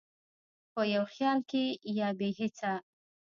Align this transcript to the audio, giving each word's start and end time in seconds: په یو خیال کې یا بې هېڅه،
په 0.73 0.81
یو 0.95 1.03
خیال 1.13 1.39
کې 1.49 1.63
یا 1.99 2.09
بې 2.17 2.29
هېڅه، 2.39 2.71